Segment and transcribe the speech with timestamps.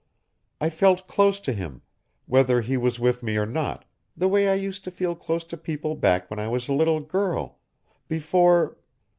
[0.59, 1.83] "I felt close to him,
[2.25, 3.85] whether he was with me or not,
[4.17, 7.01] the way I used to feel close to people back when I was a little
[7.01, 7.59] girl,
[8.07, 8.77] before